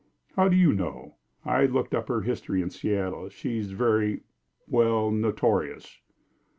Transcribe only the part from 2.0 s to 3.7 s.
her history in Seattle. She is